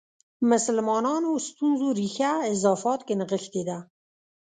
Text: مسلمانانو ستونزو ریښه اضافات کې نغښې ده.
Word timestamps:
مسلمانانو 0.49 1.31
ستونزو 1.47 1.87
ریښه 1.99 2.31
اضافات 2.53 2.99
کې 3.07 3.13
نغښې 3.19 3.63
ده. 3.69 3.77